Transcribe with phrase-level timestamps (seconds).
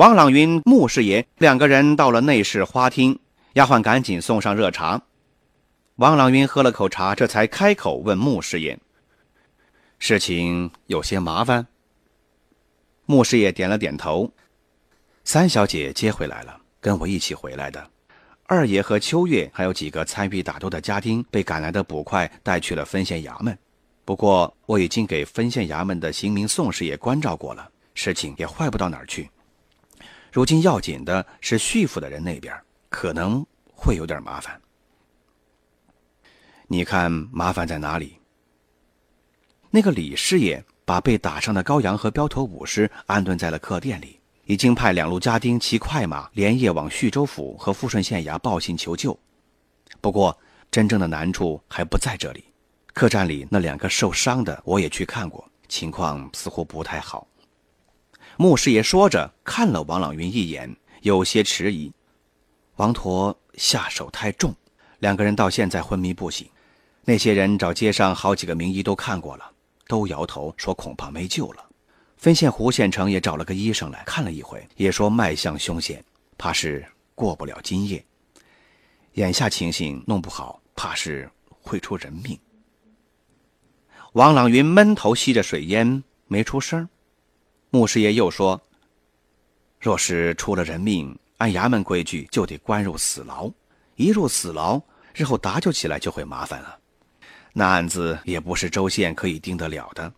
[0.00, 3.18] 王朗云、穆师爷两个人到了内室花厅，
[3.52, 5.02] 丫鬟赶紧送上热茶。
[5.96, 8.78] 王朗云喝了口茶，这才开口问穆师爷
[10.00, 11.66] ：“事情有些麻烦。”
[13.04, 14.32] 穆师爷点了点头
[15.22, 17.86] ：“三小姐接回来了，跟我一起回来的。
[18.46, 23.54] 二爷和秋月还有几个参与打斗的家丁被赶来的捕快带去了分县衙门。
[24.06, 29.28] 不过我已经给分县衙门的刑名宋师爷关照过了，事情也坏不到哪儿去。”
[30.32, 32.54] 如今要紧的是旭府的人那边，
[32.88, 34.60] 可能会有点麻烦。
[36.68, 38.16] 你看麻烦在哪里？
[39.70, 49.18] 那个李师爷把被打伤的高阳和镖头武师安顿在了客店里，已经派两路家丁骑快马连夜往徐州府和富顺县衙报信求救。
[50.00, 50.36] 不过，
[50.70, 52.44] 真正的难处还不在这里。
[52.92, 57.26] 客栈里那两个受伤的，我也去看过，情况似乎不太好。
[58.40, 61.92] 穆师爷说着，看了王朗云一眼，有些迟疑。
[62.76, 64.54] 王陀下手太重，
[65.00, 66.48] 两个人到现在昏迷不醒。
[67.04, 69.44] 那些人找街上好几个名医都看过了，
[69.88, 71.62] 都摇头说恐怕没救了。
[72.16, 76.02] 分县胡县城也找了个医生来看了一回，也说脉象凶险，
[76.38, 76.82] 怕是
[77.14, 78.02] 过不了今夜。
[79.16, 82.38] 眼下情形弄不好，怕是会出人命。
[84.14, 86.88] 王朗云闷头吸着水烟，没出声。
[87.70, 88.60] 穆师爷又说
[89.78, 93.48] ：“若是出了人命，按衙门规矩就得关入死牢。
[93.94, 94.80] 一入死牢，
[95.14, 96.76] 日后打救起来就会麻烦了。
[97.52, 100.12] 那案子也不是州县可以定得了的。”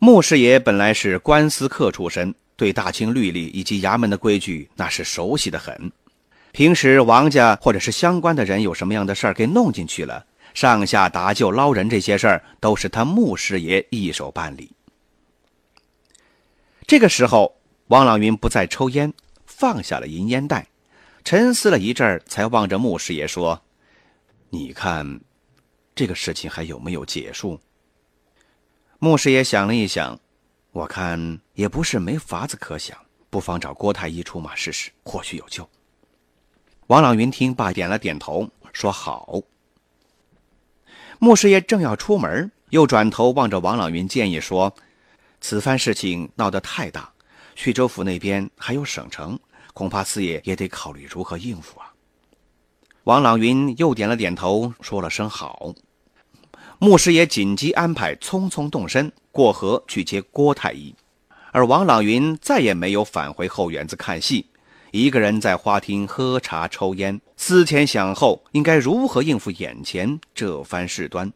[0.00, 5.92] 穆师爷本来是官司客出身，对大清律例以及衙门的规矩那是熟悉的很。
[6.52, 10.24] 平时王家或者是相关的人有什么样的事儿给弄进去了。
[10.54, 14.72] 上下搭救捞人这些事儿，都是他穆师爷一手办理。
[16.86, 19.12] 这个时候，王朗云不再抽烟，
[19.46, 20.66] 放下了银烟袋，
[21.22, 23.62] 沉思了一阵儿，才望着穆师爷说
[24.50, 25.20] ：“你看，
[25.94, 27.60] 这个事情还有没有结束？”
[28.98, 30.18] 穆师爷想了一想，
[30.72, 32.96] 我看也不是没法子可想，
[33.30, 35.68] 不妨找郭太医出马试试，或许有救。
[36.86, 39.42] 王朗云听罢，点了点头，说：“好。”
[41.20, 44.72] 穆师爷正要出门，又转头望着王朗云，建议说
[45.40, 47.10] ：“此番事情闹得太大，
[47.56, 49.36] 徐州府那边还有省城，
[49.74, 51.92] 恐怕四爷也得考虑如何应付啊。”
[53.02, 55.74] 王朗云又点了点头，说了声“好”。
[56.78, 60.94] 穆师爷紧急安排，匆匆动身过河去接郭太医，
[61.50, 64.46] 而王朗云再也没有返回后园子看戏。
[64.90, 71.32] 一个人在花厅喝茶抽烟，思前想后，应该如何应付眼前这番事端。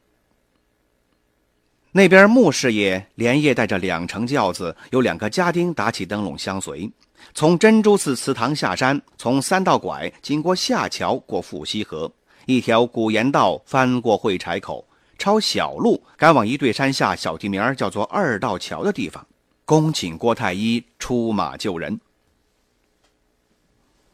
[1.94, 6.90] 那边穆师爷连夜带着两乘轿子，有两个家丁打起灯笼相随，
[7.34, 12.10] 从珍珠寺祠堂下山，从三道拐经过下桥，过富溪河，
[12.46, 19.26] 一条古岩道翻过会柴口，抄小路赶往一对山下小地名叫做二道桥的地方，
[19.66, 22.00] 恭请郭太医出马救人。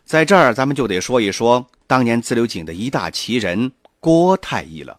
[0.08, 3.70] 在这儿，咱们就得说一说当年自流井的一大奇人
[4.00, 4.98] 郭太医了。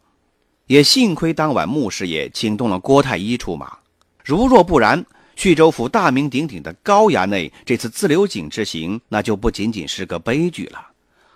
[0.68, 3.76] 也幸亏当晚穆师爷请动了郭太医出马，
[4.24, 5.04] 如若不然，
[5.36, 10.80] 徐州府大名鼎鼎的高衙内这次自流井之行，那就不仅仅是个悲剧了，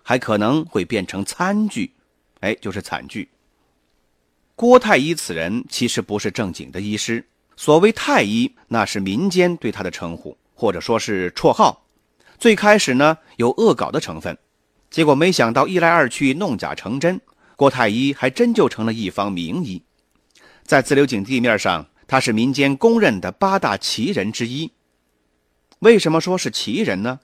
[0.03, 1.91] 还可能会变成惨剧，
[2.41, 3.27] 哎，就是惨剧。
[4.55, 7.25] 郭太医此人其实不是正经的医师，
[7.57, 11.82] 所谓太医，那是民间对他的称呼，或者说是绰号。
[12.43, 14.37] 最开始呢，有恶搞的成分，
[14.91, 17.21] 结果没想到一来二去，弄假成真，
[17.55, 19.81] 郭太医还真就成了一方名医。
[20.65, 24.69] 在自流井地面上，他是民间公认的八大奇人之一。
[25.79, 27.21] 为什么说是奇人呢？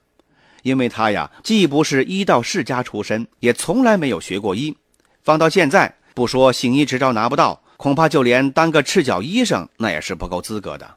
[0.62, 4.74] 因为他呀，既不是医道世家出身，也从来没有学过医。
[5.22, 10.96] 放到现在，不说行医执照拿不到，恐怕就连当个赤脚医生，那也是不够资格的。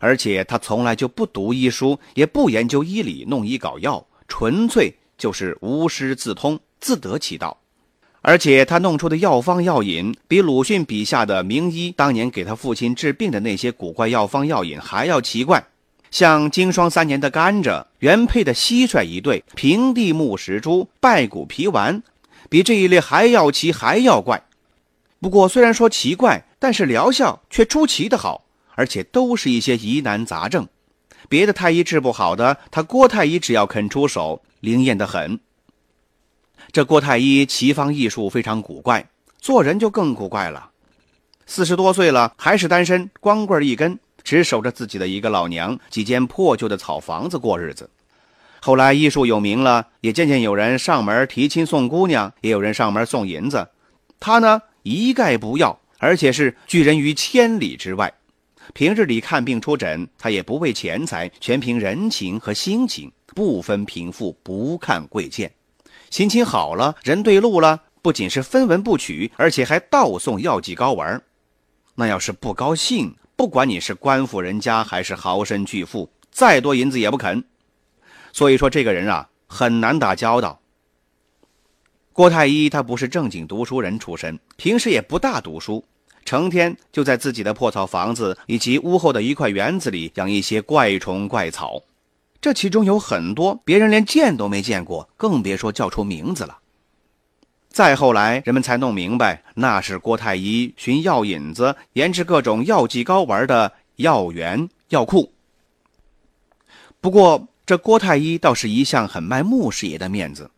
[0.00, 7.56] 而且他从来就不读医书，也不研究医理，弄医搞药，纯粹就是无师自通，自得其道。
[8.22, 15.64] 而且他弄出的药方药引，比鲁迅笔下的名医当年给他父亲治病的那些古怪药方药引还要奇怪，
[16.10, 22.02] 像经霜三年的甘蔗、原配的蟋蟀一对、平地木石珠、败骨皮丸，
[22.48, 24.42] 比这一类还要奇还要怪。
[25.20, 28.44] 不过虽然说奇怪，但是疗效却出奇的好，
[28.76, 30.68] 而且都是一些疑难杂症。
[31.28, 35.40] 别的太医治不好的，他郭太医只要肯出手，灵验的很。
[36.70, 39.08] 这郭太医奇方异术非常古怪，
[39.40, 40.70] 做人就更古怪了。
[41.46, 47.88] 四十多岁了，还是单身，光棍一根，只守着自己的一个老娘，几间破旧的草房子过日子。
[48.60, 53.68] 后来医术有名了，也渐渐有人上门提亲送姑娘，也有人上门送银子。
[54.18, 58.12] 他呢，一概不要，而且是拒人于千里之外。
[58.74, 65.50] 平日里看病出诊，他也不为钱财，全凭人情和心情，不分贫富，不看贵贱。
[66.10, 71.20] 心情好了，人对路了，不仅是分文不取，而且还倒送药剂膏丸。
[71.94, 77.42] 那要是不高兴，不管你是官府人家还是豪绅巨富，再多银子也不肯。
[78.32, 80.60] 所以说，这个人啊，很难打交道。
[82.12, 85.84] 郭太医他不是正经读书人出身，平时也不大读书，
[86.26, 91.80] 成天就在自己的破草房子以及屋后的一块园子里养一些怪虫怪草，
[92.40, 96.58] 这其中有很多别人连见都没见过，更别说叫出名字了。
[97.70, 105.32] 再后来，人们才弄明白，那是郭太医寻药引子，研制各种药剂膏丸的药源药库。
[107.00, 110.50] 不过，这郭太医倒是一向很卖穆师爷的面子，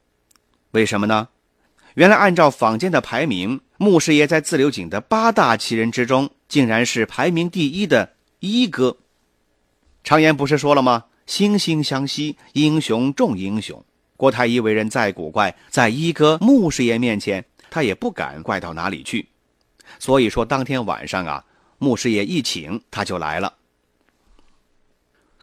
[0.71, 1.29] 为什么呢？
[1.99, 8.99] 原来按照坊间的排名，穆师爷在自流井的八大奇人之中，竟然是排名第一的一哥。
[10.05, 11.07] 常言不是说了吗？
[11.27, 13.85] 惺惺相惜，英雄重英雄。
[14.17, 19.31] 郭太医为人再古怪，在一哥穆师爷面前，他也不敢怪到哪里去。
[19.99, 21.45] 所以说，当天晚上啊，
[21.79, 23.55] 穆师爷一请，他就来了。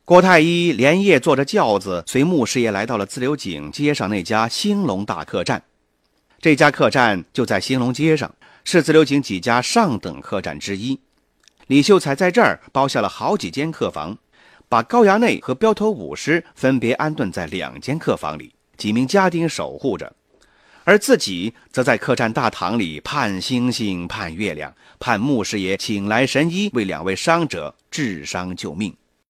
[0.05, 5.61] 郭太医连夜坐着轿子，随穆师爷来到了自流井街上那家兴隆大客栈。
[6.39, 8.33] 这家客栈就在兴隆街上，
[8.63, 10.99] 是自流井几家上等客栈之一。
[11.67, 14.17] 李秀才在这儿包下了好几间客房，
[14.69, 18.53] 把高衙内和镖头武师分别安顿在两间客房里。
[18.77, 20.13] 几名家丁守护着，
[20.83, 28.95] 而自己则在客栈大堂里盼星星、盼月亮、盼穆师爷请来神医为两位伤者治伤救命。